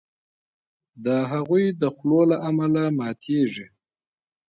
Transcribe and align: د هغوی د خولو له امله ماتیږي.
د 1.05 1.07
هغوی 1.31 1.65
د 1.81 1.83
خولو 1.95 2.21
له 2.31 2.37
امله 2.49 2.83
ماتیږي. 2.97 3.67